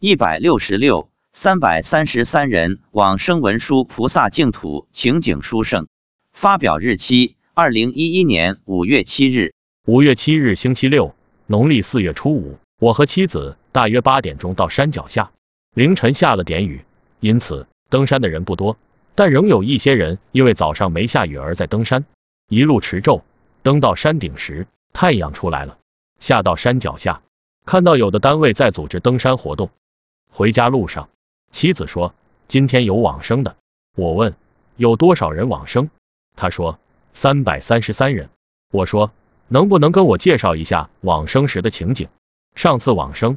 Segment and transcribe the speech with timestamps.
[0.00, 5.88] 一百六十六、三百三十三人往生文殊菩萨净土情景书圣。
[6.32, 9.54] 发表日期：二零一一年五月七日。
[9.86, 11.16] 五月七日，星期六，
[11.46, 12.58] 农历四月初五。
[12.78, 15.32] 我和妻子大约八点钟到山脚下，
[15.74, 16.84] 凌晨下了点雨，
[17.18, 18.76] 因此登山的人不多，
[19.16, 22.04] 但仍有一些人因为早上没下雨而在登山。
[22.48, 23.24] 一路持咒，
[23.64, 25.76] 登到山顶时，太阳出来了。
[26.20, 27.20] 下到山脚下，
[27.66, 29.70] 看到有的单位在组织登山活动。
[30.38, 31.08] 回家路上，
[31.50, 32.14] 妻子说
[32.46, 33.56] 今天有往生的。
[33.96, 34.36] 我问
[34.76, 35.90] 有多少人往生，
[36.36, 36.78] 他说
[37.12, 38.30] 三百三十三人。
[38.70, 39.10] 我说
[39.48, 42.06] 能不能跟我介绍一下往生时的情景？
[42.54, 43.36] 上次往生，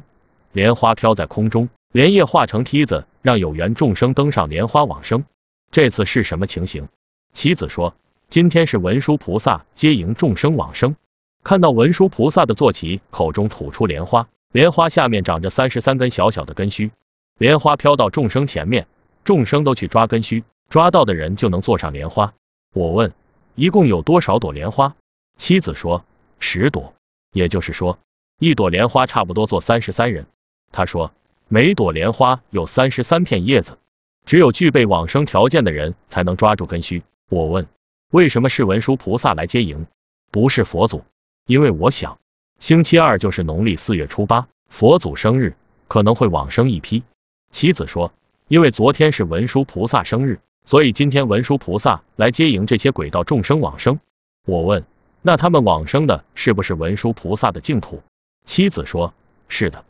[0.52, 5.24] 莲花飘在空中，莲叶化成梯子，让有缘众生登上莲花往生。
[5.72, 6.86] 这次是什么情形？
[7.32, 7.96] 妻子说
[8.30, 10.94] 今天是文殊菩萨接迎众生往生。
[11.42, 16.90] 看到文殊菩萨的坐骑口中吐出莲花，莲花下面长着三十三根小小的根须，
[17.38, 18.86] 莲花飘到众生前面，
[19.24, 22.34] 众生都去抓根须，抓到的人就能坐上莲花。
[22.74, 23.14] 我问，
[23.54, 24.94] 一共有多少朵莲花？
[25.38, 26.04] 妻子说
[26.38, 26.92] 十朵，
[27.32, 27.98] 也就是说，
[28.38, 30.26] 一朵莲花差不多坐三十三人。
[30.70, 31.12] 他说，
[31.48, 33.78] 每朵莲花有三十三片叶子，
[34.26, 37.02] 只有具备往生条件的人才能抓住根须。
[37.30, 37.66] 我问，
[38.10, 39.86] 为什么是文殊菩萨来接迎，
[40.30, 41.04] 不是佛祖？
[41.46, 42.18] 因为我想，
[42.62, 45.56] 星期二就是农历四月初八，佛祖生日，
[45.88, 47.02] 可能会往生一批。
[47.50, 48.12] 妻子说，
[48.46, 53.98] 因为昨天是文殊菩萨生日，所以今天文殊菩萨来接迎这些鬼道众生往生。
[54.46, 54.84] 我问，
[55.22, 58.00] 那他们往生的是不是文殊菩萨的净土？
[58.46, 59.12] 妻子说，
[59.48, 59.84] 是的。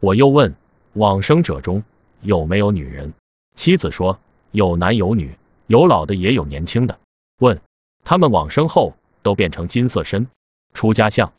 [0.00, 0.54] 我又问，
[0.92, 1.82] 往生者中
[2.20, 3.14] 有没有女人？
[3.56, 4.20] 妻子说，
[4.52, 7.00] 有男有女，有老的也有年轻的。
[7.40, 7.60] 问，
[8.04, 10.28] 他们往生后都变成金色身？
[10.72, 11.32] 出家相，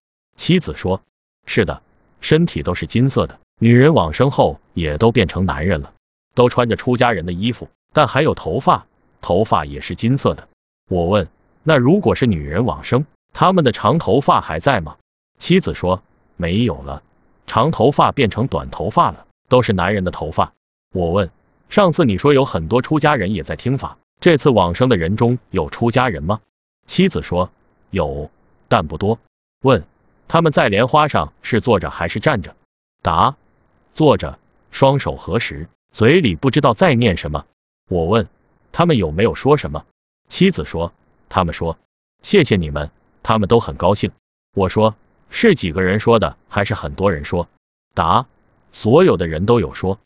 [0.43, 1.01] 妻子说
[1.47, 1.81] ：“是的，
[2.19, 3.39] 身体都是金色的。
[3.61, 5.93] 女人往生后也都变成男人了，
[6.35, 8.85] 都穿着出家人的衣服，但还有头发，
[9.21, 10.49] 头发也是金色的。”
[10.91, 11.29] 我问
[11.63, 14.97] ：“那如果是女人往生，他们的长头发还在吗？”
[15.39, 16.03] 妻子说
[16.35, 17.03] ：“没有了，
[17.47, 20.51] 长头发变成短头发了，都是男人的头发。”
[20.93, 21.31] 我问
[21.71, 26.41] ：“上次你说有很多出家人也在听法，这次往生的人中有出家人吗？”
[26.85, 27.49] 妻子说
[27.91, 28.29] ：“有。”
[28.67, 29.19] 但不多。
[29.61, 29.85] 问
[30.33, 32.55] 他们在莲花上是坐着还是站着？
[33.03, 33.35] 答：
[33.93, 34.39] 坐着，
[34.71, 37.45] 双手合十，嘴里不知道在念什么。
[37.87, 38.27] 我问
[38.71, 39.85] 他们有没有说什么？
[40.29, 40.91] 妻子说：
[41.29, 41.77] 他们说
[42.23, 42.89] 谢谢你们，
[43.21, 44.11] 他们都很高兴。
[44.55, 44.95] 我说
[45.29, 47.47] 是几个人说的，还是很多人说？
[47.93, 48.25] 答：
[48.71, 49.99] 所有的人都有说。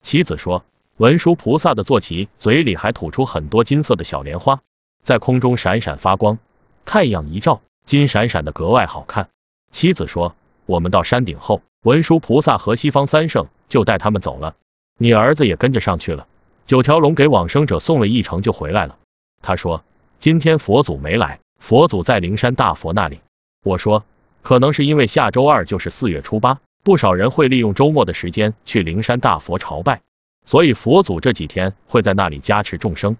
[0.00, 0.64] 妻子说
[0.96, 4.62] 文殊菩萨的坐骑嘴里还吐出很多金色的小莲花，
[5.02, 6.38] 在空中闪闪发光，
[6.86, 7.60] 太阳一照。
[7.84, 9.28] 金闪闪的，格外好看。
[9.76, 14.56] 妻子说：“我们到山顶后，文殊菩萨和西方三圣就带他们走了，
[14.96, 16.26] 你儿子也跟着上去了。
[16.64, 18.96] 九条龙给往生者送了一程就回来了。
[19.42, 19.84] 他说
[20.18, 23.20] 今天佛祖没来，佛祖在灵山大佛那里。
[23.64, 24.06] 我说
[24.40, 30.00] 可能是因为下周二就是四月初八，不少人会利用周末的时间去灵山大佛朝拜，
[30.46, 33.18] 所以佛祖这几天会在那里加持众生。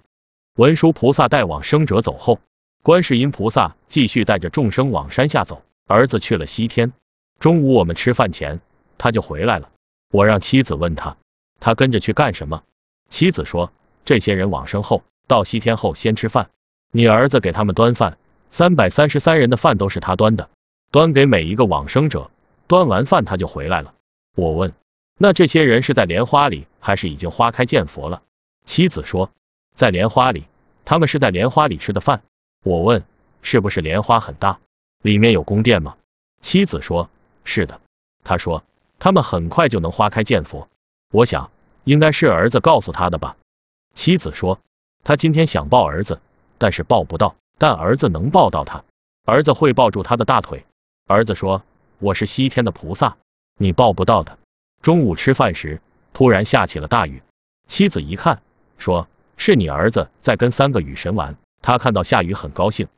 [0.56, 2.40] 文殊菩萨带往生者走后。”
[2.82, 6.92] 观世音菩萨继续带着众生往山下走，儿子去了西天。
[7.38, 8.60] 中午我们吃饭前，
[8.98, 9.70] 他就回来了。
[10.10, 11.16] 我让妻子问他，
[11.60, 12.62] 他跟着去干什么？
[13.08, 13.72] 妻子说，
[14.04, 16.50] 这些人往生后到西天后先吃饭，
[16.90, 18.18] 你儿子给他们端饭，
[18.50, 20.48] 三百三十三人的饭都是他端的，
[20.90, 22.30] 端给每一个往生者。
[22.66, 23.94] 端完饭他就回来了。
[24.34, 24.72] 我问，
[25.18, 28.22] 那这些人是在莲花里，还是已经花开见佛了？
[28.64, 29.30] 妻子说，
[29.76, 30.46] 在莲花里，
[30.84, 32.22] 他们是在莲花里吃的饭。
[32.64, 33.04] 我问，
[33.42, 34.58] 是不是莲花很大，
[35.06, 35.96] 里面有宫殿吗？
[36.42, 37.08] 妻子说，
[37.44, 37.80] 是的。
[38.24, 38.64] 他说，
[38.98, 40.68] 他们很快就能花开见佛。
[41.12, 41.52] 我想，
[41.84, 43.36] 应该是儿子告诉他的吧。
[43.94, 44.58] 妻子说，
[45.04, 46.20] 他今天想抱儿子，
[46.58, 48.82] 但是抱不到，但儿子能抱到他，
[49.24, 50.66] 儿子会抱住他的大腿。
[51.06, 51.62] 儿子说，
[52.00, 53.16] 我是西天的菩萨，
[53.60, 54.36] 你抱不到的。
[54.82, 55.80] 中午吃饭时，
[56.14, 57.22] 突然下起了大雨。
[57.68, 58.42] 妻子一看，
[58.76, 61.36] 说是你儿子在跟三个雨神玩。
[61.62, 62.88] 他看到下雨很高兴。